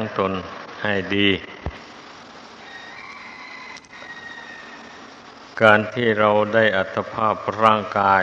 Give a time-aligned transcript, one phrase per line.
[0.00, 0.32] ของตน
[0.82, 1.28] ให้ดี
[5.62, 8.22] การที่เราได้อัตภาพร่างกาย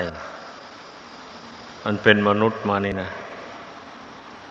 [1.84, 3.10] มันเป็นมนุษย์มานี่นะ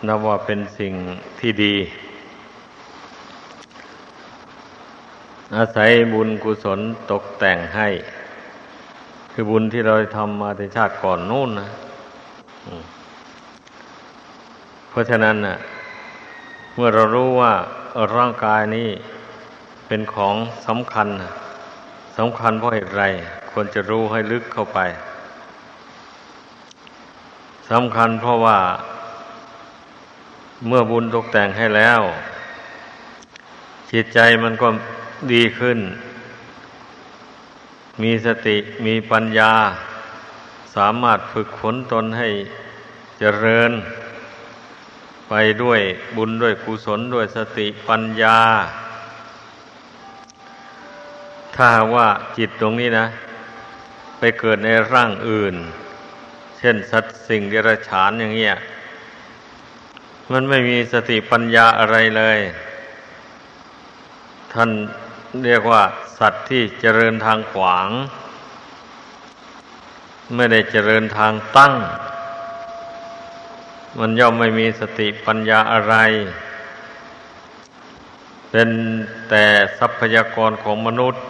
[0.07, 0.93] นับว่าเป็นสิ่ง
[1.39, 1.75] ที่ดี
[5.55, 6.79] อาศัยบุญกุศล
[7.11, 7.87] ตกแต่งให้
[9.31, 11.67] คือบุญที่เราทำมาในชาติก่อนนู่นนะ
[14.89, 15.57] เพราะฉะนั้นนะ่ะ
[16.79, 17.53] เมื่อเรารู้ว่า
[18.15, 18.89] ร่างกายนี้
[19.87, 20.35] เป็นของ
[20.67, 21.09] สำคัญ
[22.17, 23.03] สำคัญเพราะเหตุไร
[23.51, 24.79] ควรจะรู้ให้ลึกเข้าไป
[27.71, 28.59] สำคัญเพราะว่า
[30.67, 32.01] เมื่อบุญตกแต่งให้แล้ว
[33.91, 34.67] จิตใจมันก็
[35.33, 35.79] ดีขึ้น
[38.01, 39.53] มีสติมีปัญญา
[40.75, 42.29] สามารถฝึกฝนตนให้
[43.19, 43.71] เจริญ
[45.29, 45.79] ไปด้วย
[46.15, 48.39] บุญด้วยกุศลด้วยสติปัญญา
[51.55, 51.65] ถ้า
[51.95, 52.07] ว่า
[52.37, 53.07] จิตตรงนี้นะ
[54.19, 55.55] ไปเกิดในร่างอื่น
[56.57, 58.55] เช่นสัตว์สิ่งเดรัจฉานอย่างเงี้ย
[60.31, 62.39] มันไม่มีสติปัญญาอะไรเลย
[64.53, 64.69] ท่าน
[65.45, 65.83] เรียกว่า
[66.19, 67.89] สัตว์ที่เจริญทางขวาง
[70.35, 71.73] ไม่ได้เจริญทางตั้ง
[73.99, 75.95] มันย่อมไม่มีสติปัญญาอะไร
[78.49, 78.69] เป็น
[79.29, 79.45] แต่
[79.77, 81.21] ทรัพยากรของมนุษย์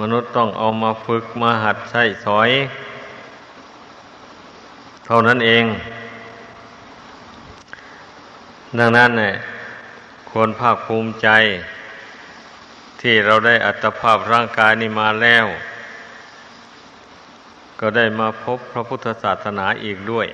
[0.00, 2.50] มนุษย์ต้องเอามาฝึกมาหัดใช้สอย
[5.06, 5.64] เท่านั้นเอง
[8.78, 9.34] ดังนั้นเนี่ย
[10.30, 11.28] ควรภาคภูมิใจ
[13.00, 15.46] ที่เราได้อัตภาพร่างกายนี้มาแล้ว
[17.80, 20.26] ก็ได้มาพบพระพุทธศาสนาอีกด้วย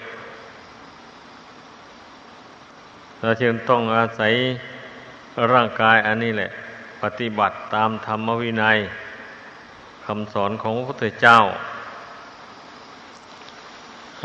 [3.23, 4.33] เราจึงต้องอาศัย
[5.53, 6.51] ร่างกายอันนี้แหละ
[7.03, 8.79] ปฏิบัติตามธรรมวินัย
[10.07, 11.39] คำสอนของพระพุทธเจ้า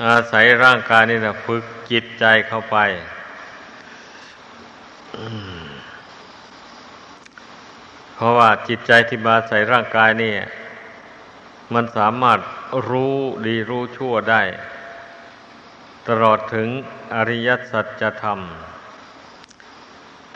[0.05, 2.77] อาศัยร่างกายนี่แหละฝึกจิตใจเข้าไป
[8.15, 10.33] เพราะว่าจิตใจที่มาใส่ร่างกายนี่
[11.73, 12.39] มันสามารถ
[12.89, 14.41] รู้ดีรู้ชั่วได้
[16.07, 16.67] ตลอดถึง
[17.13, 18.39] อริยสัจธรรม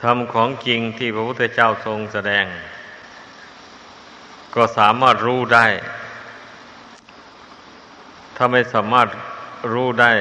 [0.02, 2.46] ธรรมของจริงที่พระพุทธเจ้าทรงแสดง
[4.56, 5.68] ก็สามารถรู้ได้
[8.36, 9.08] ถ้าไม่สามารถ
[9.74, 10.14] รู้ได้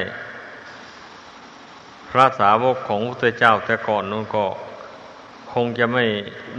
[2.10, 4.46] พระสาวกของพระพุทธเจ้าแต่ก่อนนู้นก็
[5.52, 6.04] คงจะไม่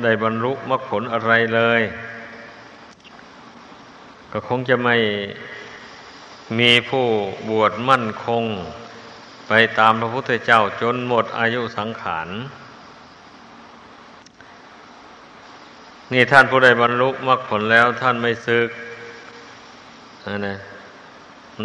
[0.03, 1.81] ได้บรรลุมรรคผลอะไรเลย
[4.31, 4.97] ก็คงจะไม่
[6.59, 7.05] มีผู้
[7.49, 8.43] บวชมั่นคง
[9.47, 12.29] ไปตามพระพุทธเจ้าจนหมดอายุสังขาร
[16.13, 18.69] นี่ท่านผู้ใดบรรลุมรรคผลแล้วท่านไม่ซึก
[20.47, 20.57] นะ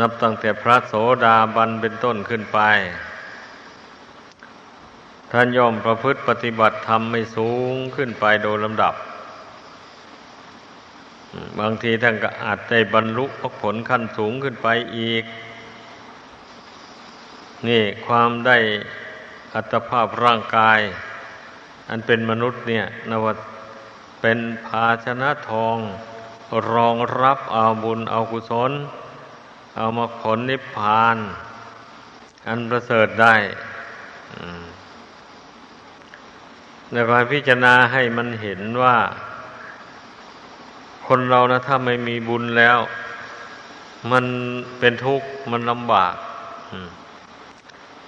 [0.01, 0.95] นับตั้งแต่พระโส
[1.25, 2.59] ดาบันเป็นต้นขึ้นไป
[5.33, 8.95] ท่านยอมประพฤติปฏิบัติธรรมไม่สูงขึ้นไปโดยลำดับ
[11.59, 14.69] บางทีท่านก็อาจได้บรรลุมรรคผลขั้นสูงขึ้นไป
[14.99, 15.25] อีก
[17.69, 18.59] นี่ความได้
[19.55, 20.81] อัตภาพร่างกาย
[21.89, 23.27] อันเป็นมนุษย์เนี่ยนว
[24.27, 25.77] เป็นภาชนะทอง
[26.73, 28.73] รองรับเอาบุญเอากุศล
[29.77, 31.17] เอามาผลนิพพาน
[32.47, 33.35] อันประเสริฐได้
[36.93, 38.97] ในการพิจารณาให้มันเห็นว่า
[41.07, 42.79] คนเรานะถ้าไม่มีบุญแล้ว
[44.11, 44.25] มัน
[44.79, 46.15] เป็นทุกข์มันลำบาก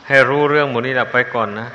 [0.08, 1.68] ให้รู้เรื่องหมดนี้แหละไปก่อนนะ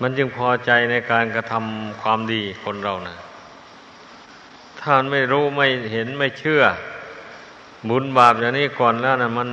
[0.00, 3.16] มันจึงพอใจในการกระทำความดีคนเรานะ
[4.80, 6.62] ถ้าไม่รู้ไม่เห็นไม่เชื่อ
[7.88, 9.48] บุญบาปอย่างนี้ก่อนแล้วนะมัน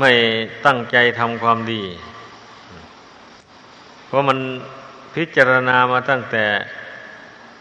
[0.00, 0.10] ไม่
[0.66, 1.82] ตั้งใจทำความดี
[4.06, 4.38] เพราะมัน
[5.14, 6.44] พิจารณามาตั้งแต่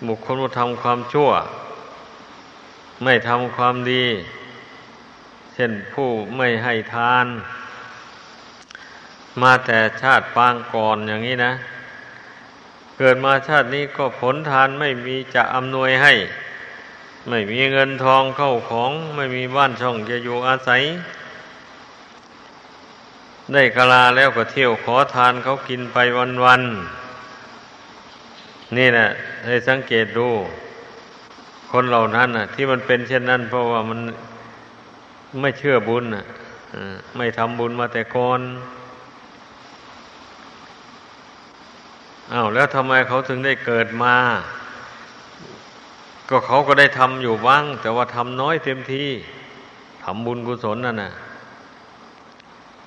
[0.08, 1.30] บุคคลทำความชั่ว
[3.04, 4.06] ไม่ทำความดี
[5.54, 7.26] เช่นผู้ไม่ให้ทาน
[9.42, 11.54] มาแต่ชาติปางก่อนอย่างนี้นะ
[12.98, 16.14] เกิดมาชาตินี้ก็ผลทานไม่มีจะอำนวยให้
[17.30, 20.82] ไม่มีเงินทองเข้าของ ไม่มีบ้านช่องจะอยู่อาศัย
[23.54, 25.98] ได้กลาแล้วก็เที่ยวขอทานเขากินไป
[26.44, 29.08] วันๆนี่นะ
[29.46, 30.30] ให้สังเกตดู
[31.72, 34.00] คนเหล่านั้นนะที่มันเป็นเช่นนั้น เพราะว่ามัน
[35.42, 36.24] ไม่เชื่อบุญนะ
[37.18, 38.40] ไม่ทำบุญมาแต่ก่อน
[42.34, 44.16] อ้าวแล้วทำไมเขาถึงได้เกิดมา
[46.30, 49.10] ก็เขาก็ได้ทำอยู่บ้าง แต่ว่าทำน้อยเต็มที่
[50.04, 51.12] ทำบุญกุศลนั่นน่ะ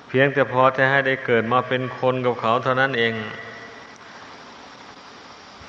[0.09, 3.15] เพียงแต่พอจะให้ได้เกิดมาเป็นคนกับเขาเท่านั้นเอง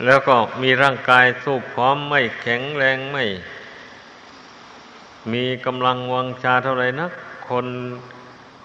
[0.05, 3.23] แล้วก็มีร่างกายสู้พร้อมไม่แข็งแรงไม่
[5.31, 7.11] มีกำลังวังชาเท่าไรนัก
[7.49, 7.65] คน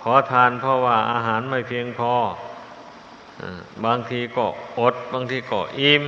[0.01, 2.13] ขอทานเพราะว่าอาหารไม่เพียงพอ
[3.85, 4.45] บางทีก็
[4.79, 6.05] อด บางทีก็อิ่ม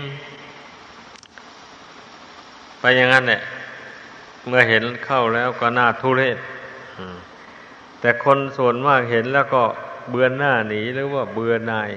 [2.80, 3.40] ไปอย่างนั้นเนี่ย
[4.46, 6.38] เมื่อเห็นเข้าแล้วก็น่าทุเรศ
[8.00, 9.62] แต่คนส่วนมากเห็นแล้วก็
[10.10, 11.90] เบือนหน้าหนีหรือว่าเบือนาย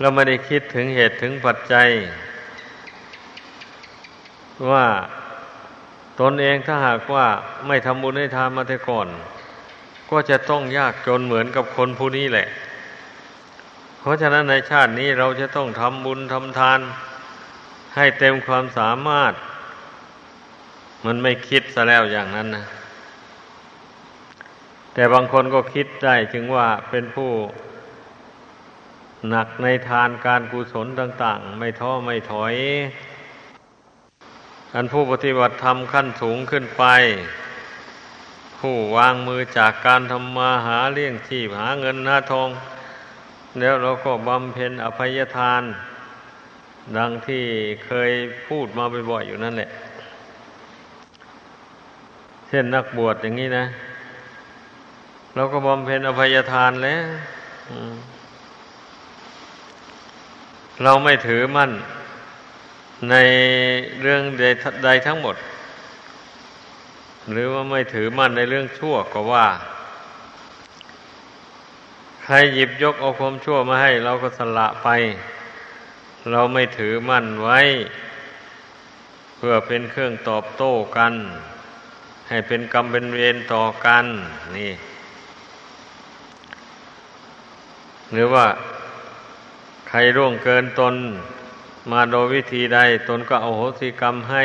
[0.00, 1.88] เราไม่ได้คิดถึงเหตุถึงปัจจัย
[4.70, 4.86] ว่า
[6.20, 7.26] ตนเองถ้าหากว่า
[7.66, 9.08] ไม่ทำบุญให้ทานมาแต่ก่อน
[10.12, 12.48] ก็จะต้องยากจนเหมือนกับคนผู้นี้แหละ
[14.00, 16.80] เพราะฉะนั้นในชาตินี้เราจะต้องทำบุญทำทาน
[17.96, 19.32] ให้เต็มความสามารถ
[21.04, 22.64] มันไม่คิดซะแล้วอย่างนั้นนะ
[24.94, 27.30] แต่บางคนก็คิดได้ถึงว่าเป็นผู้
[29.28, 32.54] หนักในทานการกุศลต่าง ๆ ไม่ท้อไม่ถอย
[34.74, 36.84] อันผู้ปฏิบัติธรรมขั้นสูงขึ้นไป
[38.66, 42.48] ผู้วางมือจากการทำมาหาเลี้ยงชีพหาเงินหาทอง
[43.60, 45.62] แล้วเราก็บำเพ็ญอภัยทาน
[46.96, 47.44] ดังที่
[47.86, 48.10] เคย
[48.48, 49.70] พูดมาบ่อยๆอยู่นั่นแหละ
[52.48, 53.64] เช่นนักบวชอย่างนี้นะ
[55.34, 57.04] เราก็บำเพ็ญอภัยทานแล้ว
[60.82, 61.70] เราไม่ถือมั่น
[63.10, 63.14] ใน
[64.02, 64.22] เรื่อง
[64.84, 65.36] ใดทั้งหมด
[67.30, 69.46] หรือว่าไม่ถือมั่นในเรื่องชั่วก็ว่า
[72.24, 74.88] ใครหยิบยกเอาความชั่วมาให้ เราก็สละไป
[76.30, 77.60] เราไม่ถือมั่นไว้
[79.36, 81.12] เพื่อเป็นเครื่องตอบโต้กัน
[82.28, 84.04] ให้เป็นกรรมเป็นเวรต่อกัน
[84.56, 84.72] นี่
[88.12, 88.46] หรือว่า
[89.88, 90.94] ใครร่วงเกินตน
[91.92, 92.78] มาโดยวิธีใด
[93.08, 94.44] ตนก็เอาโหสิกรรมให้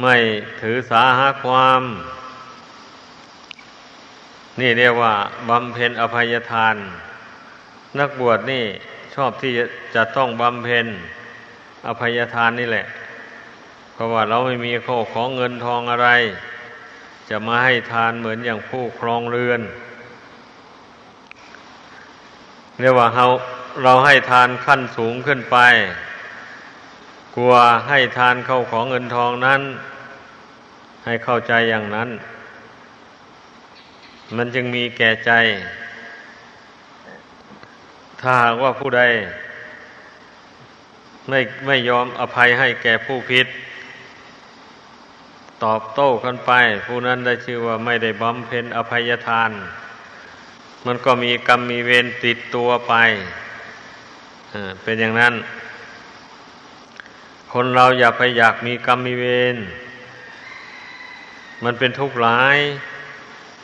[0.00, 0.16] ไม่
[0.60, 1.82] ถือสาหาความ
[4.60, 5.14] นี่เรียกว่า
[5.48, 6.76] บำเพ็ญอภัยทาน
[7.98, 8.64] นักบวชนี่
[9.14, 9.52] ชอบที่
[9.94, 10.86] จะต้องบำเพ็ญ
[11.86, 12.86] อภัยทานนี่แหละ
[13.92, 16.08] เพราะว่าเราไม่มีข้อของเงินทองอะไร
[17.30, 19.60] จะมาให้ทานเหมือนอย่างผู้ครองเรือน
[22.80, 23.26] เรียกว่าเรา
[23.82, 25.56] เราให้ทานขั้นสูงขึ้นไป
[27.34, 27.52] กลัว
[27.88, 29.62] ให้ทานเข้าของเงินทองนั้น
[31.04, 32.08] ให้เข้าใจอย่างนั้น
[34.36, 35.32] มันจึงมีแก่ใจ
[38.20, 38.32] ถ้า
[38.62, 39.02] ว่าผู้ใด
[41.28, 43.46] ไม่ไม่ยอมอภัยให้แก่ผู้ผิด
[45.64, 46.52] ตอบโต้กันไป
[46.86, 49.50] ผู้นั้นได้ชื่อว่าไม่ได้บำเพ็ญอภัยทาน
[50.86, 52.94] มันก็มีกรรมมีเวรติดตัวไป
[54.82, 55.34] เป็นอย่างนั้น
[57.52, 59.24] คนเราอย่าไปอยากมีกรรมมีเว
[59.54, 59.56] ร
[61.64, 62.58] มันเป็นทุกข์หลาย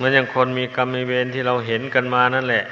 [0.00, 2.64] มันอย่างคนมีกรรมมีเวรที่เราเห็นกันมานั่นแหละ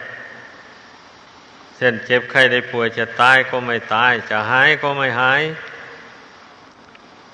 [1.76, 5.42] เช่นเจ็บไข้ได้ป่วยจะตายก็ไม่ตาย จะหายก็ไม่หาย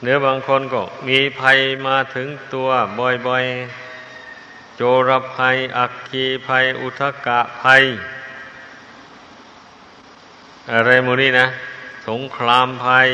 [0.03, 7.83] เนื้อบางคนก็มีภัยมาถึงตัวบ่อยๆ โจรภัย อักคีภัย อุทกะภัย
[10.73, 11.47] อะไรมูนี่นะ
[12.09, 13.09] สงครามภัย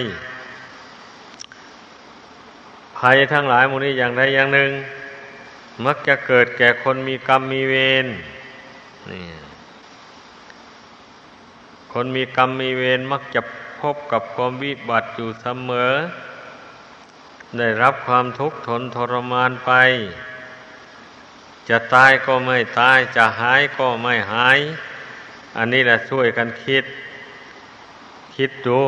[2.99, 4.71] ภัยทั้งหลายมูนี่อย่างใดอย่างหนึ่ง
[5.85, 7.75] มักจะเกิดแก่คนมีกรรมมีเว
[8.05, 8.07] ร
[9.11, 9.25] นี่
[11.93, 13.41] คนมีกรรมมีเวรมักจะ
[13.81, 15.93] พบกับความวิบัติอยู่เสมอ
[17.59, 19.73] ได้รับความทุกข์ทนทรมานไป
[21.69, 24.59] จะตายก็ไม่ตาย จะหายก็ไม่หาย
[25.57, 26.85] อันนี้แหละช่วยกันคิด
[28.37, 28.81] คิดดู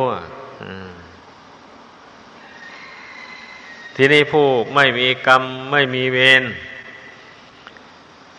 [3.99, 6.43] ทีนี้ผู้ไม่มีกรรมไม่มีเวร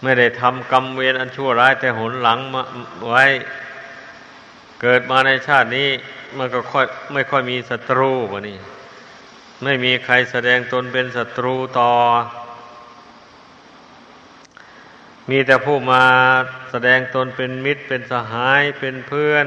[0.03, 2.63] ไม่ได้ทำกรรมเวรอันชั่วร้ายแต่หนหลังมา
[3.09, 3.25] ไว้
[4.81, 5.89] เกิดมาในชาตินี้
[6.37, 8.59] มันก็ค่อยไม่ค่อยมีศัตรูวะนี่
[9.65, 11.93] ไม่มีใครแสดงตนเป็นศัตรูต่อ
[15.31, 16.05] มีแต่ผู้มา
[16.71, 19.47] แสดงตนเป็นมิตรเป็นสหายเป็นเพื่อน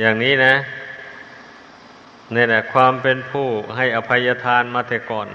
[0.00, 0.54] อย่างนี้นะ
[2.34, 5.28] นี่แหละความเป็นผู้ให้อภัยทานมาแต่ก่อน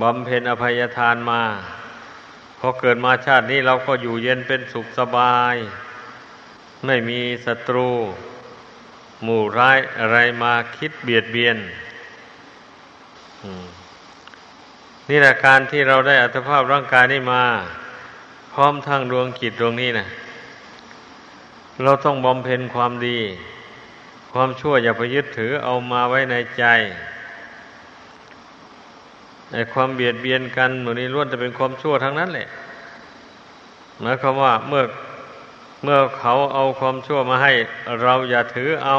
[0.00, 1.42] บำเพ็ญอภัยทานมา
[2.58, 5.56] พอเกิดมาชาตินี้เราก็อยู่เย็นเป็นสุขสบาย
[6.86, 7.90] ไม่มีศัตรู
[9.22, 11.56] หมู่ร้ายอะไรมาคิดเบียดเบียน
[15.10, 17.44] นี่แหละการที่เราได้อัตภาพร่างกายนี้มา
[18.52, 20.06] พร้อมทั้งดวงจิตดวงนี้นะ
[21.82, 23.18] เราต้องบำเพ็ญความดี
[24.32, 26.64] ความชั่วอย่าไปยึดถือเอามาไว้ในใจ
[29.52, 32.48] ไอ้ความเบียดเบียนกันหมู่นี้ล้วนจะเป็นความชั่วทั้งนั้นแหละ
[34.00, 34.84] หมายความว่าเมื่อ
[35.84, 37.52] เมื่อเขาเอาความชั่วมาให้
[38.02, 38.98] เราอย่าถือเอา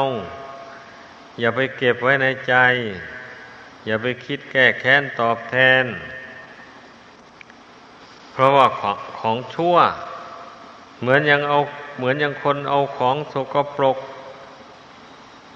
[1.40, 2.54] อย่าไปเก็บไว้ในใจ
[3.86, 5.84] อย่าไปคิดแก้แค้นตอบแทน
[8.32, 9.76] เพราะว่าของของชั่ว
[11.00, 11.58] เหมือนยังเอา
[11.98, 13.98] เหมือนยังคนเอาของสกปรก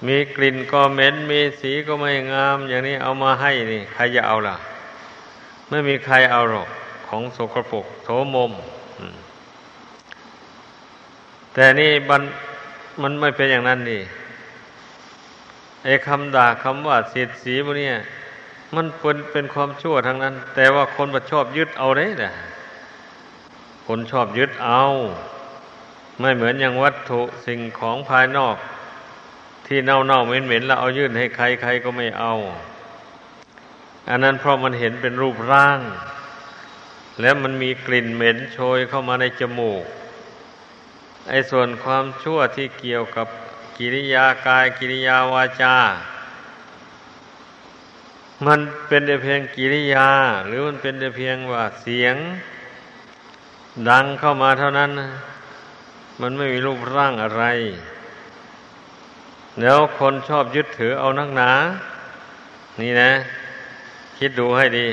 [0.07, 4.57] มีกลิ่นก็เหม็นมีสีก็ไม่งาม อย่างนี้เอามาให้นี่ ใครจะเอาล่ะ
[5.69, 6.69] ไม่มีใครเอาหรอก
[7.09, 8.53] ของสกปรกโสมม
[11.55, 12.23] แต่นี่มัน
[13.03, 14.03] มันไม่เป็นอย่างนั้นนี่
[15.85, 17.89] ไอ้คำด่าคำว่าเสียดสีพวกนี้
[18.75, 22.33] มันเป็นเป็นความชั่วทั้งนั้น แต่ว่าคนมาชอบยึดเอาได้นะ
[23.87, 24.83] คนชอบยึดเอา
[26.21, 28.57] ไม่เหมือนอย่างวัตถุสิ่งของภายนอก
[29.67, 32.33] ที่เน่าเน่าเหม็นเหม็นแล้วเอายื่นให้ใครใครก็ไม่เอา
[34.09, 35.81] อันนั้นเพราะมันเห็นเป็นรูปร่าง
[37.21, 39.85] แล้วมันมีกลิ่นเหม็นโชยเข้ามาในจมูก
[41.29, 43.27] ไอ้ส่วนความชั่วที่เกี่ยวกับ
[43.79, 45.77] กิริยากายกิริยาวาจา
[48.47, 50.09] มันเป็นแต่เพียงกิริยา
[50.47, 52.17] หรือมันเป็นแต่เพียงว่าเสียง
[53.89, 54.91] ดังเข้ามาเท่านั้น
[56.21, 57.45] มันไม่มีรูปร่างอะไร
[59.61, 61.51] แล้วคนชอบยึดถือเอานักหนา
[62.81, 63.13] นี่นะ
[64.19, 64.89] คิดดูให้ดี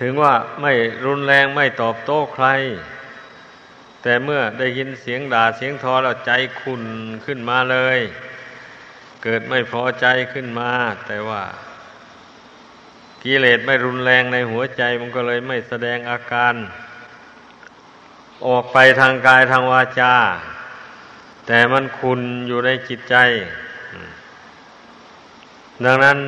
[0.00, 0.72] ถึงว่าไม่
[1.06, 2.46] รุนแรงไม่ตอบโต้ใคร
[4.02, 6.84] แต่เมื่อได้ยินเสียงด่าเสียงทอแล้วใจขุน
[7.26, 7.98] ขึ้นมาเลย
[9.22, 10.70] เกิดไม่พอใจขึ้นมา
[11.06, 11.42] แต่ว่า
[13.22, 16.54] กิเลสไม่รุนแรงในหัวใจมันก็เลยไม่แสดงอาการ
[18.46, 20.14] ออกไปทางกายทางวาจา
[21.46, 23.16] แต่มันคุณอยู่ในจิตใจ
[25.84, 26.18] ดังนั้น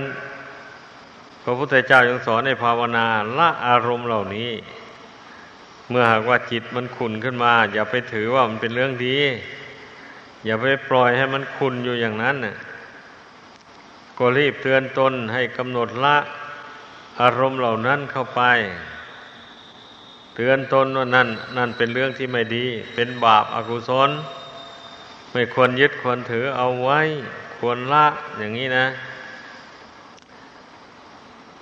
[1.42, 3.06] พระพุทธเจ้ายังสอนในภาวนา
[3.38, 4.50] ละอารมณ์เหล่านี้
[5.90, 9.18] เมื่อหากว่าจิตมันขุนขึ้นมา อย่าไปถือว่ามันเป็นเรื่องดี
[10.44, 12.56] อย่าไปปล่อยให้มันขุนอยู่อย่างนั้นน่ะ
[14.18, 16.16] ก็รีบเตือนตนให้กำหนดละ
[17.20, 18.42] อารมณ์เหล่านั้นเข้าไป
[20.34, 24.10] เตือนตนว่านั่นนั่นเป็นเรื่องที่ไม่ดี เป็นบาปอากุศล
[25.36, 27.00] ไม่ควรยึดควรถือเอาไว้
[27.58, 28.06] ควรละ
[28.38, 28.86] อย่างนี้นะ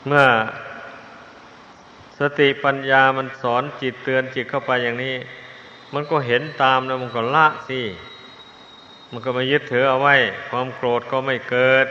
[0.06, 0.26] เมื่อ
[2.18, 5.16] สติปัญญามันสอนจิตเตือนจิตเข้าไปอย่างนี้
[5.94, 7.80] มันก็เห็นตามแล้วมันก็ละสิ
[9.12, 10.14] มันก็ไม่ยึดถือเอาไว้
[10.48, 11.86] ความโกรธก็ไม่เกิด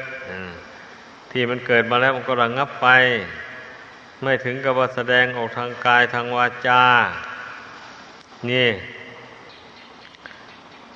[1.31, 2.87] ที่มันเกิดมาแล้วมันก็ระงงับไป
[4.23, 6.83] ไม่ถึงกับว่าแสดงออกทางกายทางวาจา
[8.51, 8.69] นี่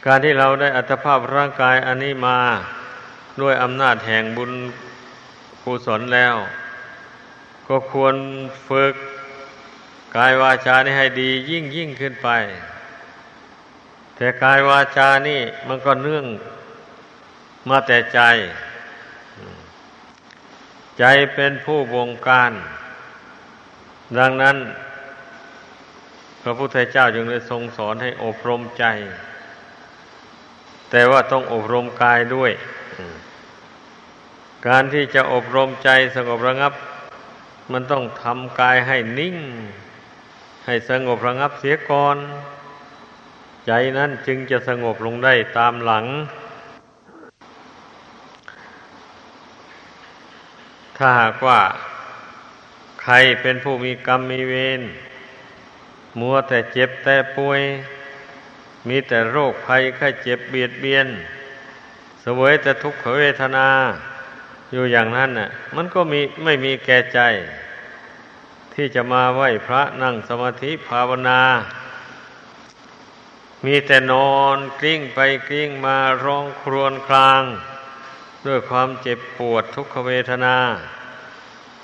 [0.05, 2.39] การที่เราได้อัตภาพร่างกายอันนี้มา
[3.41, 4.51] ด้วยอำนาจแห่งบุญ
[5.63, 6.35] กุศลแล้ว
[7.67, 8.15] ก็ควร
[8.67, 8.95] ฝึก
[10.15, 12.29] กายวาจานี่ให้ดียิ่งยิ่งขึ้นไป
[14.15, 16.25] แต่กายวาจานี่มันก็เนื่อง
[17.69, 18.19] มาแต่ใจ
[20.99, 22.51] ใจเป็นผู้บงการ
[24.17, 24.57] ดังนั้น
[26.41, 28.85] พระพุทธเจ้าจึงได้ทรงสอนให้อบรมใจ
[30.97, 32.51] แต่ว่าต้องอบรมกายด้วย
[34.67, 36.73] การที่จะอบรมใจสงบระงับ
[37.71, 39.37] มันต้องทำกายให้นิ่ง
[40.65, 42.17] ให้สงบระงับเสียก่อน
[43.65, 46.05] ใจนั้นจึงจะสงบลงได้ตามหลัง
[50.97, 51.59] ถ้าหากว่า
[53.01, 54.81] ใครเป็นผู้มีกรรมมีเวร
[56.19, 57.61] มัวแต่เจ็บแต่ป่วย
[58.87, 61.07] มีแต่โรคภัยไข้เจ็บเบียดเบียน
[62.23, 63.67] สวยแต่ทุกขเวทนา
[64.71, 67.19] อยู่อย่างนั้นน่ะ มันก็มีไม่มีแก่ใจ
[68.73, 71.41] ที่จะมาไหว้พระนั่งสมาธิภาวนา
[73.65, 77.43] มีแต่นอนกลิ้งไปกลิ้งมาร้องครวญคราง
[78.45, 80.55] ด้วยความเจ็บปวดทุกขเวทนา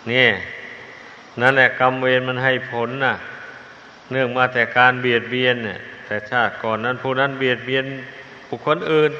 [0.09, 0.31] เนี่ย
[1.39, 3.15] นั่นแหละกรรมเวรมันให้ผลน่ะ
[4.11, 5.79] เนื่องมาแต่การเบียดเบียนเนี่ย
[6.11, 7.85] แต่ชาติก่อนนั้นผู้นั้นเบียดเบียน
[8.49, 9.11] บุคคลอื่น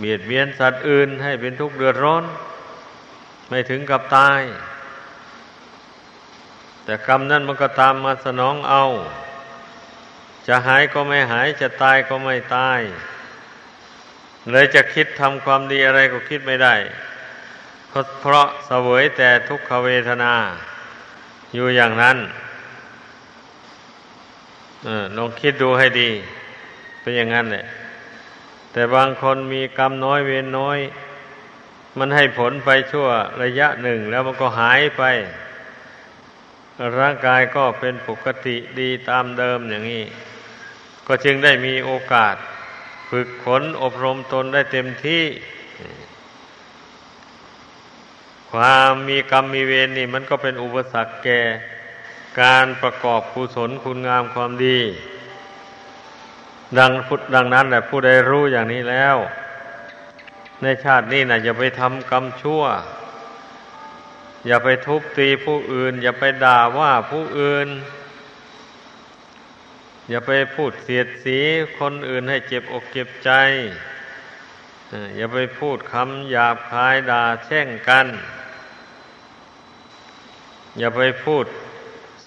[0.00, 2.24] เบียดเบียนสัตว์อื่นให้เป็นทุกข์เดือดร้อน
[3.48, 4.40] ไม่ถึงกับตาย
[6.84, 8.82] แต่กรรมนั้นมันก็ตามมาสนองเอา
[10.46, 12.80] จะหายก็ไม่หายจะตายก็ไม่ตาย
[14.50, 16.74] เลยจะคิดทำความดีอะไรก็คิดไม่ได้
[18.20, 20.34] เพราะเสวยแต่ทุกขเวทนา
[21.54, 22.18] อยู่อย่างนั้น
[25.16, 26.10] ลองคิดดูให้ดี
[27.00, 27.64] เป็นอย่างนั้นแหละ
[28.72, 30.78] แต่บางคนมีกรรมน้อยเวรน้อย
[31.98, 33.06] มันให้ผลไปชั่ว
[33.42, 35.02] ระยะหนึ่ง แล้วมันก็หายไป
[36.98, 40.04] ร่างกายก็เป็นปกติดีตามเดิมอย่างนี้
[41.06, 42.34] ก็จึงได้มีโอกาส
[43.10, 45.24] ฝึกฝนอบรมตนได้เต็มที่
[48.50, 51.40] ความมีกรรมมีเวรนี่ มันก็เป็นอุปสรรคแก่
[52.40, 54.78] การประกอบกุศลคุณงามความดี
[56.78, 59.16] ดังพุทดังนั้นแหละผู้ใดรู้อย่างนี้แล้ว
[60.62, 62.62] ในชาตินี้นะอย่าไปทำกรรมชั่ว
[64.46, 67.68] อย่าไปทุบตีผู้อื่น อย่าไปด่าว่าผู้อื่น
[70.10, 71.38] อย่าไปพูดเสียดสี
[71.78, 73.30] คนอื่นให้เจ็บอกเจ็บใจ
[75.16, 78.06] อย่าไปพูดคำหยาบคายด่าแช่งกัน
[80.78, 81.46] อย่าไปพูด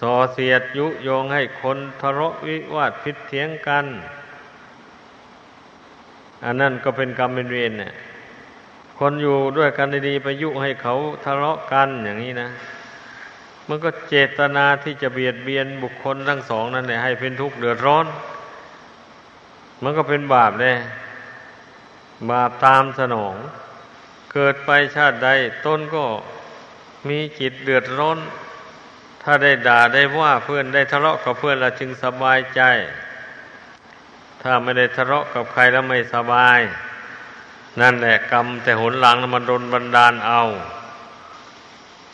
[0.06, 3.86] ่อเสียดยุโยงให้คนทะเลาะวิวาทพิษเถียงกัน
[6.44, 7.92] อันนั้นก็เป็นกรรมเป็นเวรเนี่ย
[8.98, 12.48] คนอยู่ด้วยกันดีๆไปยุให้เขาทะเลาะกันอย่างนี้นะ
[13.68, 18.06] มันก็เจตนาที่จะเบียดเบียนบุคคลทั้งสองนั่นแหละให้เป็นทุกข์เดือดร้อน
[19.82, 20.76] มันก็เป็นบาปเลย
[22.30, 23.34] บาปตามสนอง
[24.32, 25.28] เกิดไปชาติใด
[25.66, 26.04] ต้นก็
[27.08, 28.18] มีจิตเดือดร้อน
[29.30, 32.60] ถ้าได้ด่าได้ว่าเพื่อนได้ทะเลาะกับเพื่อนเราจึงสบายใจ
[34.42, 36.60] ถ้าไม่ได้ทะเลาะกับใครแล้วไม่สบาย
[37.80, 40.42] นั่นแหละกรรมแต่หนหลังมันโดนบันดาลเอา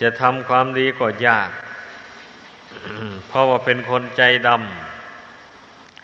[0.00, 1.50] จะทำความดีก็ยาก
[3.28, 4.48] เพราะว่าเป็นคนใจด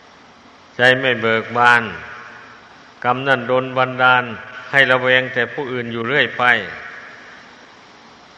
[0.01, 1.83] ำใจไม่เบิกบาน
[3.03, 4.23] กรรมนั่นโดนบันดาล
[4.71, 6.43] ให้ระแวงแต่ผู้อื่นอยู่เรื่อยไป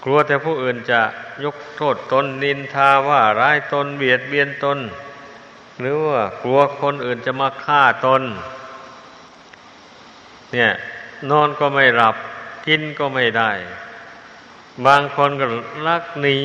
[0.03, 1.01] กลัวแต่ผู้อื่นจะ
[1.43, 4.79] ยกโทษตนนินทาว่าร้ายตนเบียดเบียนตน
[5.79, 8.23] หรือว่ากลัวคนอื่นจะมาฆ่าตน
[10.53, 10.71] เนี่ย
[11.29, 12.15] นอนก็ไม่หลับ
[12.67, 13.51] กินก็ไม่ได้
[14.85, 15.45] บางคนก็
[15.87, 16.39] ลักหนี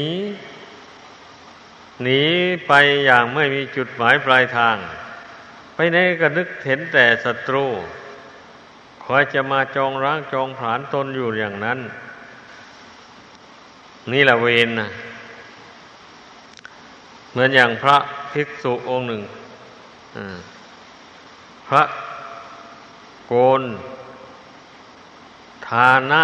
[2.03, 2.23] หนี
[2.67, 2.73] ไป
[3.05, 4.77] อย่างไม่มีจุดหมายปลายทาง
[5.75, 7.67] ไปไหนก็นึกเห็นแต่ศัตรู
[9.05, 11.79] คอยจะมาจองร้างจองผานตนอยู่อย่างนั้น
[14.13, 14.89] นี่แหละเวรนะ
[17.31, 17.97] เหมือนอย่างพระ
[18.33, 19.23] ภิกษุองค์หนึ่ง
[21.69, 21.83] พระ
[23.27, 23.63] โกน
[25.69, 26.23] ทานะ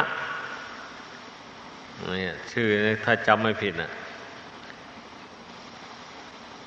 [2.19, 2.67] นี่ชื่อ
[3.05, 3.91] ถ้าจำไม่ผิดนะ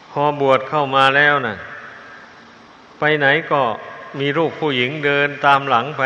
[0.09, 1.55] พอบวชเข้ามาแล้วนะ
[2.99, 3.61] ไปไหนก็
[4.19, 6.03] มีรูปผู้หญิงเดินตามหลังไป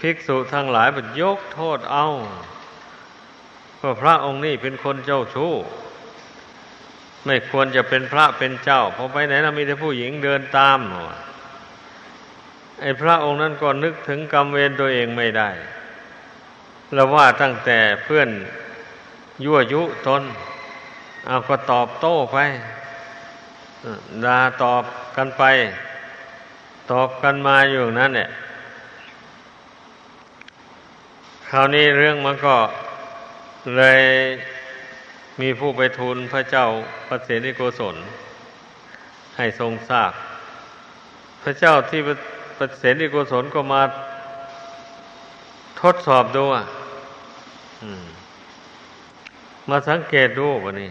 [0.00, 2.06] ภิกษุทั้งหลายบยกโทษเอา
[3.80, 5.52] ก็พระองค์นี่เป็นคนเจ้าชู้
[7.24, 10.78] ไม่ควรจะเป็นพระเป็นเจ้าพอไปไหนเรามีแต่ผู้หญิงเดินตาม
[12.80, 15.50] ไอ้พระองค์นั้นก็นึกถึงกรรมเวรตัวเองไม่ได้
[16.94, 18.28] แล้วว่าตั้งแต่เพื่อน
[19.44, 20.22] ยั่วยุตน
[21.26, 22.38] เอาก็ตอบโต้ไป
[24.24, 24.84] ด่าตอบ
[25.16, 25.42] กันไป
[26.92, 28.28] ตอบกันมาอยู่นั่นเนี่ย
[31.50, 32.54] คราวนี้เรื่องมันก็
[33.76, 34.00] เลย
[35.40, 36.66] มีผู้ไปทูลพระเจ้า
[37.08, 37.96] พระเสนิโกศล
[39.36, 40.12] ให้ทรงทราบ
[41.42, 42.00] พระเจ้าที่
[42.56, 43.82] พระเสนิโกศลก็มา
[45.80, 46.64] ทดสอบดูอะ
[49.68, 50.90] มาสังเกตดูวะนี่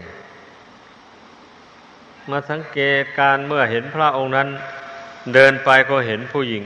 [2.30, 4.48] มาสังเกตการเมื่อเห็นพระองค์นั้น
[5.34, 6.64] เดินไปก็เห็นผู้หญิง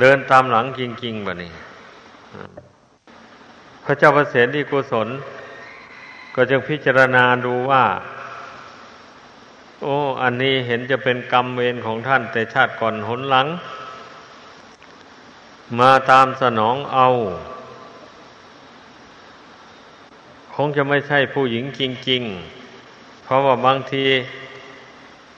[0.00, 1.52] เดินตามหลังจริงๆบะนี่
[3.84, 5.08] พระเจ้าประเสริกุศล
[6.34, 7.84] ก็จึงพิจารณาดูว่า
[9.82, 13.46] โอ้ อันนี้เห็นจะเป็นกรรมเวรของท่านแต่ชาติก่อนหนหลัง
[15.78, 17.06] มาตามสนองเอา
[20.54, 22.22] คงจะไม่ใช่ผู้หญิงจริง
[22.72, 24.04] ๆ เพราะว่าบางที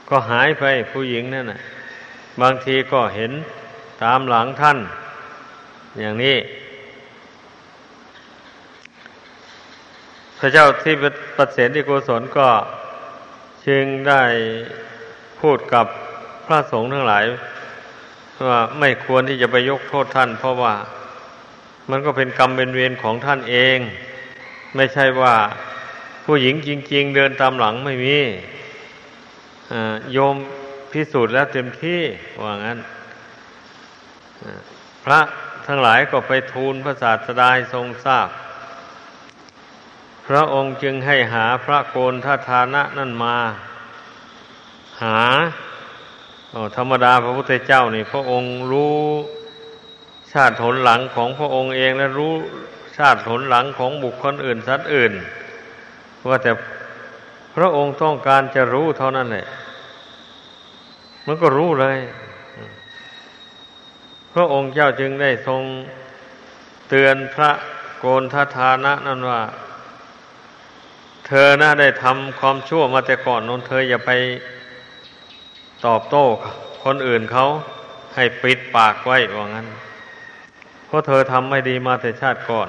[0.08, 1.60] ก็หายไปผู้หญิงนั่นนะ
[2.40, 3.32] บางทีก็เห็น
[4.02, 4.78] ตามหลังท่าน
[6.00, 6.36] อย่างนี้
[10.38, 10.94] พระเจ้าที่
[11.36, 12.48] ประเสริฐที่กุศลก็
[13.66, 14.22] จึงได้
[15.40, 15.86] พูดกับ
[16.46, 17.24] พระสงฆ์ทั้งหลาย
[18.48, 20.74] ว่าไม่ควรที่จะไปยกโทษท่าน เพราะว่า
[21.90, 23.78] มันก็เป็นกรรมเป็นเวรของท่านเอง
[24.76, 25.34] ไม่ใช่ว่า
[26.24, 28.18] ผู้หญิงจริง ๆ เดินตามหลังไม่มี
[30.12, 30.36] โยม
[30.92, 32.00] พิสูจน์แล้วเต็มที่
[32.42, 32.78] ว่างั้น
[35.04, 35.20] พระ
[35.66, 38.28] ทั้งหลายก็ไปทูลพระศาสดาทรงทราบ
[40.26, 43.36] พระองค์จึงให้หาพระโกนทัฐานะนั่นมา
[45.02, 45.20] หา
[46.76, 48.98] ธรรมดาพระพุทธเจ้านี่ พระองค์รู้
[50.32, 52.34] ชาติผลหลังของพระองค์เองและรู้
[52.96, 55.12] ชาติผลหลังของบุคคลอื่นสัตว์อื่น
[56.28, 56.52] ว่าแต่
[57.56, 59.46] พระองค์ต้องการจะรู้เท่านั้นแหละ
[61.26, 61.98] มันก็รู้เลย
[64.32, 65.62] พระองค์เจ้าจึงได้ทรง
[66.88, 67.50] เตือนพระ
[67.98, 69.40] โกนทัฐานะนั่นว่า
[71.26, 74.10] เธอน่าได้ทำความชั่วมาแต่ก่อนนนเธออย่าไป
[75.86, 76.24] ตอบโต้
[76.84, 77.44] คนอื่นเขา
[78.14, 79.66] ให้ปิดปากไว้ว่างั้น
[80.86, 82.68] เพราะเธอทำไม่ดีมาแต่ชาติก่อน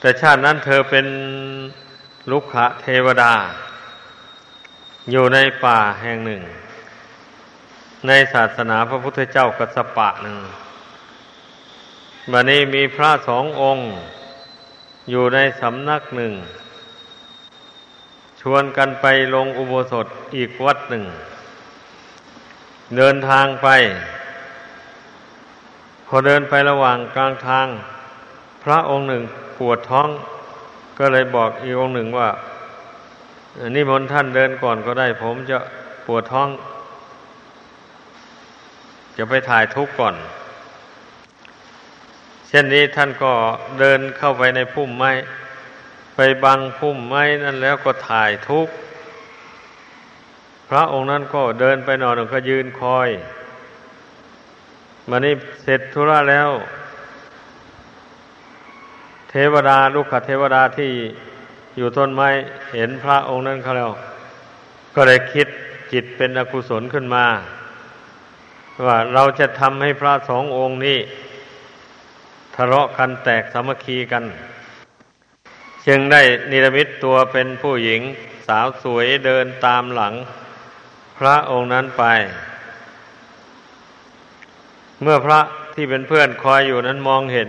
[0.00, 1.06] แต่ชาตินั้นเธอเป็น
[2.30, 3.34] ลุกขะเทวดา
[5.10, 6.42] อยู่ในป่าแห่งหนึ่ง
[8.06, 10.38] ในศาสนาพระพุทธเจ้ากัสปะหนึ่ง
[12.32, 13.86] บันนี้มีพระสององค์
[15.10, 16.32] อยู่ในสำนักหนึ่ง
[18.52, 20.06] วนกันไปลงอุโบสถ
[20.36, 21.04] อีกวัดหนึ่ง
[22.96, 23.68] เดินทางไป
[26.06, 27.66] พอเดินไประหว่างกลางทาง
[28.64, 29.22] พระองค์หนึ่ง
[29.58, 30.08] ปวดท้อง
[30.98, 32.28] ก็เลยบอกอีกองหนึ่งว่า
[33.74, 35.58] นี่มนท่านเดินก่อนก็ได้ ผมจะ
[36.06, 36.48] ปวดท้อง
[39.16, 40.14] จะไปถ่ายทุกข์ก่อน
[42.48, 43.32] เช่นนี้ท่านก็
[43.80, 45.10] เดินเข้าไปในพุ่มไม้
[46.20, 48.74] ไปบังพุ่มไม้นั่นแล้วก็ถ่ายทุกข์
[50.68, 53.08] พระองค์นั้นก็เดินไปนอนก็ยืนคอย
[55.08, 56.50] มานี่เสร็จธุระแล้ว
[59.30, 60.90] เทวดาลูกขเทวดาที่
[61.76, 62.28] อยู่ต้นไม้
[62.74, 63.90] เห็นพระองค์นั้นเขาแล้ว
[64.94, 65.46] ก็เลยคิด
[65.92, 67.26] จิตเป็นอกุศลขึ้นมา
[68.86, 70.98] ว่าเราจะทำให้พระสององค์นี้
[72.54, 74.24] ทะเลาะกันแตกสามัคคีกัน
[75.88, 78.00] จึงได้นิรมิตตัวเป็นผู้หญิง
[78.46, 80.14] สาวสวยเดินตามหลัง
[81.18, 82.04] พระองค์นั้นไป
[85.02, 85.40] เมื่อพระ
[85.74, 87.48] ที่เป็นเพื่อนคอยอยู่นั้นมองเห็น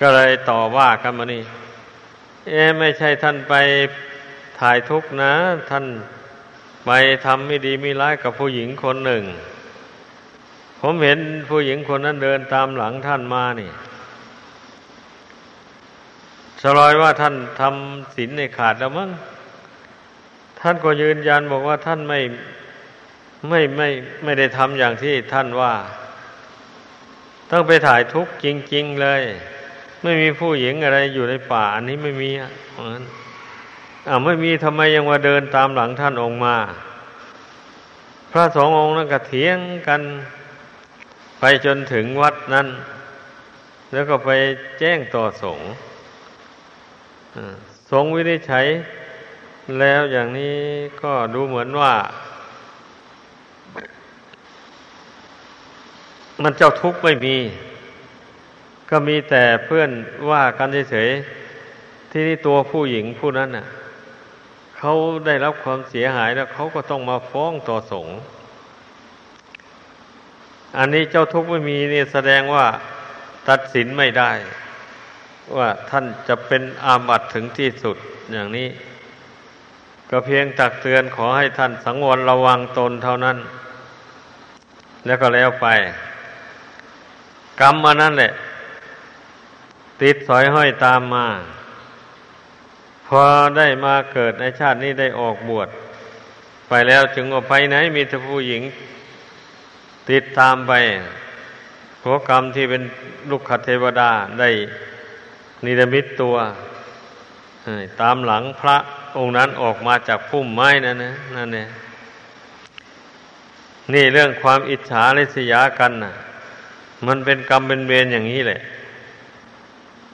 [0.00, 1.42] ก็เลยต่อว่ากันมานี่
[2.48, 3.54] เอ๊ไม่ใช่ท่านไป
[4.60, 5.32] ถ่ายทุกนะ
[5.70, 5.86] ท่าน
[6.86, 6.90] ไป
[7.24, 9.24] ทำไม่ดีไม่ร้ายกับผู้หญิงคนหนึ่ง
[10.80, 11.18] ผมเห็น
[11.50, 13.70] ผู้หญิงคนนั้นเดินตามหลังท่านมานี่
[16.64, 19.10] สลอยว่าท่านทำศีลในขาดแล้วมั้ง
[20.60, 22.20] ท่านก็ยืนยันบอกว่าท่านไม่
[23.48, 23.88] ไม่ไม่
[24.24, 25.72] ไม่ได้ทำอย่างที่ท่านว่า
[27.50, 29.22] ต้องไปถ่ายทุกข์จริง ๆ เลย
[30.02, 32.50] ไม่มีผู้หญิงอะไรอยู่ในป่า อันนี้ไม่มีอะ
[34.08, 36.56] อ่าไม่มีทำไมยังมาเดินตามหลังท่านองค์มา
[38.32, 40.00] พระสององค์นั้นก็เถียงกัน
[41.40, 42.68] ไปจนถึงวัดนั้น
[43.92, 44.30] แล้วก็ไป
[44.78, 45.68] แจ้งต่อสงฆ์
[47.90, 48.66] สงวินิจฉัย
[49.78, 50.56] แล้วอย่างนี้
[51.02, 51.92] ก็ดูเหมือนว่า
[56.42, 57.36] มันเจ้าทุกข์ไม่มี
[58.90, 59.90] ก็มีแต่เพื่อน
[60.30, 63.66] ว่ากันเฉยๆที่นี่ตัวผู้หญิงผู้นั้นน่ะ
[64.78, 64.92] เขา
[65.26, 68.14] ได้รับความเสียหายแล้วเขาก็ต้องมาฟ้องต่อสงฆ์
[70.78, 72.66] อันนี้เจ้าทุกข์ไม่มีนี่แสดงว่า
[73.48, 74.30] ตัดสินไม่ได้
[75.58, 77.96] ว่าท่านจะเป็นอาบัตถึงที่สุด
[78.32, 78.68] อย่างนี้
[80.10, 83.38] ก็เพียงตักเตือนขอให้ท่านสังวรระวังตนเท่านั้น
[85.06, 85.66] แล้วก็แล้วไป
[87.60, 88.32] กรรมมานั่นแหละ
[90.02, 91.26] ติดสอยห้อยตามมา
[93.06, 93.22] พอ
[93.56, 95.68] ได้มาเกิดในชาตินี้ได้ออกบวช
[96.68, 98.62] ไปแล้วจึงว่าไปไหนมีแต่ผู้หญิง
[100.10, 100.72] ติดตามไป
[101.98, 102.82] เพราะกรรมที่เป็น
[103.30, 104.10] ลูกขเทวดา
[104.40, 104.50] ได้
[105.64, 106.36] นิรมิตตัว
[108.00, 108.76] ตามหลังพระ
[109.18, 111.68] องค์นั้นออกมาจากพุ่มไม้นั่นนะนั่นเนี่ย
[113.92, 116.12] นี่เรื่องความอิจฉาริษยากันนะ
[117.06, 118.60] มันเป็นกรรมเป็นเวรอย่างนี้แหละ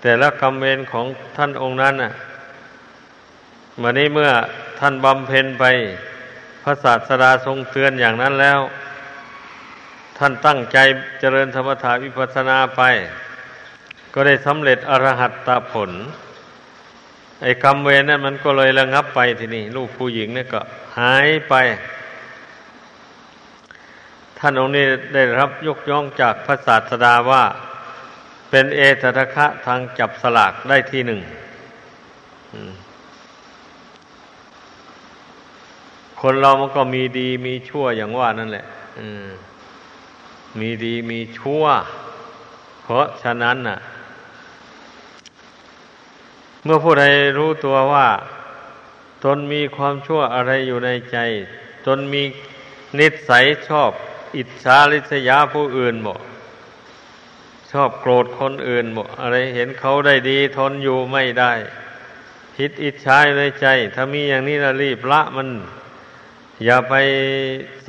[0.00, 1.06] แต่ละกรรมเวรของ
[1.36, 2.12] ท่านองค์นั้นน่ะ
[3.82, 4.30] วันนี้เมื่อ
[4.78, 5.64] ท่านบำเพ็ญไป
[6.62, 8.60] พระศาสดาทรงเตือนอย่างนั้นแล้ว
[10.18, 10.78] ท่านตั้งใจ
[11.20, 12.82] เจริญธรรมถาวิปัสนาไป
[14.14, 15.90] ก็ได้สำเร็จอรหัตตผล
[17.42, 20.60] ไอ้กรรมเวรนั้นมันก็เลยระงับไปทีนี้ลูกผู้หญิงนี่ก็
[20.98, 21.54] หายไป
[24.38, 27.44] ท่านองค์นี้ได้รับยกย่องจากพระศาสดาว่า
[28.50, 31.20] เป็นเอตทะคะทางจับสลากได้ที่หนึ่ง
[36.20, 38.66] คนเรามันก็มีดีมีชั่วอย่างว่านั่นแหละ
[40.60, 41.64] มีดีมีชั่ว
[42.82, 43.78] เพราะฉะนั้นน่ะ
[46.64, 47.04] เมื่อผู้ใด
[47.38, 48.08] รู้ตัวว่า
[49.24, 51.18] ตนมีความชั่วอะไรอยู่ในใจ
[51.86, 52.22] ตนมี
[52.98, 53.90] นิสัยชอบ
[54.36, 56.20] อิจฉาริษยาผู้อื่นบอก
[57.70, 61.52] ชอบโกรธคนอื่นบอกอะไรเห็นเขาได้ดีทนอยู่ไม่ได้
[62.56, 65.48] คิดอิจฉาในใจ ถ้ามีอย่างนี้ละรีบละมัน
[66.64, 66.94] อย่าไป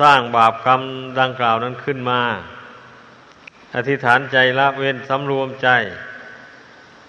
[0.00, 0.80] สร้างบาปกรรม
[1.20, 2.20] ดังกล่าวนั้นขึ้นมา
[3.74, 5.68] อธิษฐานใจละเว้นสำรวมใจ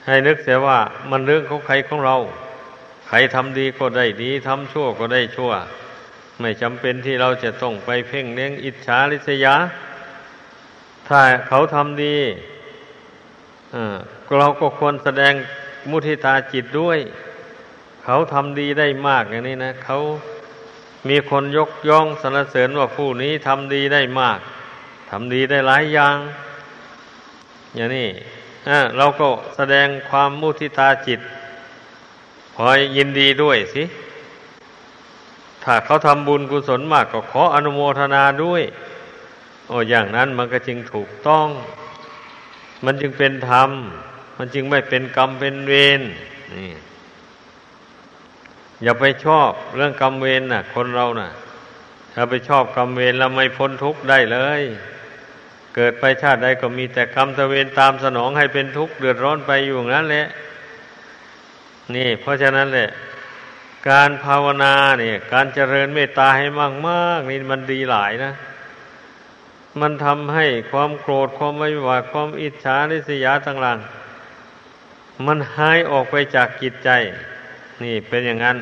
[0.05, 2.17] ให้นึกเสียว่ามันเรื่องของใครของเรา
[3.07, 5.51] ใครทำดีก็ได้ดีทำชั่วก็ได้ชั่ว
[6.39, 9.55] ไม่จำเป็นที่เราจะต้องไปเพ่งเลี้ยงอิจฉาริษยา
[11.07, 12.17] ถ้าเขาทำดี
[14.39, 15.33] เราก็ควรแสดง
[15.89, 16.99] มุทิตาจิตด้วย
[18.03, 19.97] เขาทำดีได้มากอย่างนี้นะ เขา
[21.09, 24.39] มีคนยกย่องสรรเสริญว่าผู้นี้ทำดีได้มาก
[25.09, 26.17] ทำดีได้หลายอย่าง
[27.75, 28.09] อย่างนี้
[28.97, 31.19] เราก็แสดงความมุทิตาจิต
[32.55, 33.83] พอยยินดีด้วยสิ
[35.63, 38.63] ถ้าเขาทำบุญกุศลมากก็ขออนุโมทนาด้วย
[39.67, 41.47] โอ้อย่างนั้นมันก็จึงถูกต้อง
[42.85, 43.69] มันจึงเป็นธรรม
[44.37, 46.01] มันจึงไม่เป็นกรรมเป็นเวร
[46.55, 46.71] นี่
[48.83, 51.29] อย่าไปชอบเรื่องกรรมเวรน่ะ คนเราน่ะ
[52.13, 54.61] ถ้าไปชอบกรรมเวรแล้วไม่พ้นทุกข์ได้เลย
[55.75, 60.27] เกิดไปชาติใดก็มีแต่กรรมตะเวนตามสนองให้เป็นทุกข์เดือดร้อนไปอยู่นั้นแหละ
[61.95, 62.89] นี่ เพราะฉะนั้นแหละ
[63.89, 66.45] การภาวนาเนี่ย การเจริญเมตตาให้
[66.87, 68.31] มากๆนี่มันดีหลายนะ
[69.81, 76.89] มันทำให้ความโกรธความไม่หวาดความอิจฉาริษยาต่างๆมันหายออกไปจากจิตใจ
[77.83, 78.57] นี่เป็นอย่างนั้น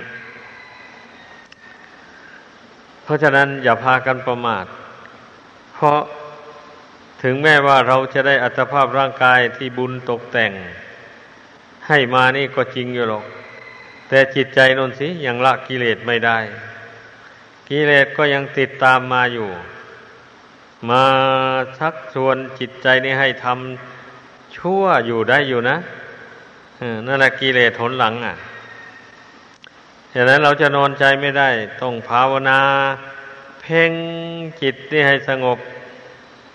[3.03, 4.65] เพราะฉะนั้นอย่าพากันประมาท
[5.75, 5.99] เพราะ
[7.23, 10.51] ถึงแม้ว่าเราจะได้อัตภาพร่างกายที่บุญตกแต่ง
[11.87, 13.25] ให้มานี่ก็จริงอยู่หรอก
[14.07, 16.37] แต่จิตใจนนสิยังละกิเลสไม่ได้
[17.69, 19.49] กิเลสก็ยังติดตามมาอยู่
[20.89, 21.03] มา
[21.77, 25.77] ชักชวนจิตใจนี้ให้ทำชั่วอยู่ได้อยู่นะ
[27.05, 28.35] นั่นแหละกิเลสหนหลังอะ
[30.13, 31.49] ฉะนั้นเราจะนอนใจไม่ได้
[31.81, 32.59] ต้องภาวนา
[33.61, 33.91] เพ่ง
[34.61, 35.59] จิตนี่ให้สงบ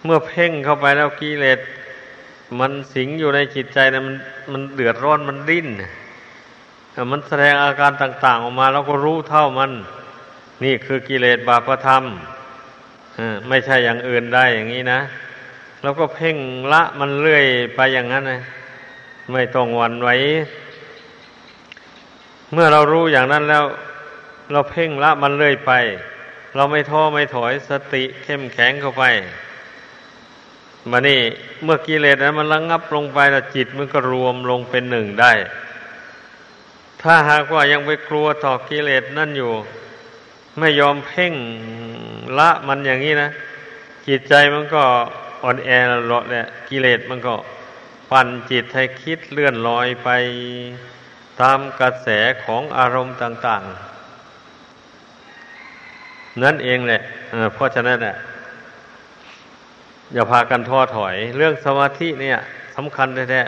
[0.07, 1.61] เมื่อเพ่งเข้าไปแล้วกิเลส
[2.59, 4.17] มันสิงอยู่ในจิตใจนะมัน
[4.53, 5.69] มันเดือดร้อนมันดิ้น
[7.11, 9.73] มันแสดงอาการต่าง ๆ ออกมาเราก็รู้เท่ามัน
[10.65, 12.03] นี่คือกิเลสบาปธรรม
[13.49, 15.01] ไม่ใช่อย่างอื่นได้อย่างนี้นะ
[15.83, 16.37] เราก็เพ่ง
[16.73, 17.45] ละมันเรื่อย
[17.77, 18.41] ไปอย่างนั้นนะ
[19.33, 20.09] ไม่ต้องวันไหว
[22.53, 23.65] เมื่อเรารู้อย่างนั้นแล้ว
[24.53, 25.73] เราเพ่งละมันเรื่อยไป
[26.57, 29.05] เราไม่ท้อไม่ถอยสติเข้มแข็งเข้าไป
[30.91, 31.21] มานี่
[31.63, 35.33] เมื่อกิเลสนั้นมันระงงับลงไปแล้วจิตมันก็รวมลงเป็นหนึ่งได้
[37.03, 39.53] ถ้าหากว่ายังไปกลัวต่อกิเลสนั่นอยู่
[40.59, 41.35] ไม่ยอมเพ่ง
[42.39, 43.31] ละมันอย่างนี้นะ
[44.07, 44.83] จิตใจมันก็
[45.43, 45.69] อ่อนแอ
[46.09, 47.35] หลอดแหละกิเลสมันก็
[48.11, 50.09] ปั่นจิตให้คิดเลื่อนลอยไป
[51.41, 52.09] ตามกระแส
[52.45, 53.63] ของอารมณ์ต่าง
[55.69, 57.01] ๆ นั่นเองแหละ
[57.55, 58.15] เพราะฉะนั้นเนี่ย
[60.15, 62.39] อย่าพากันท้อถอย เรื่องสมาธิเนี่ย
[62.77, 63.43] สำคัญแท้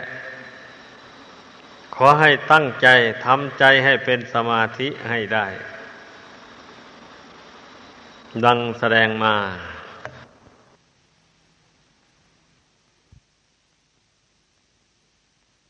[1.15, 2.87] ๆขอให้ตั้งใจ
[3.25, 5.45] ทำใจให้เป็นสมาธิให้ได้
[8.45, 9.35] ดังแสดงมา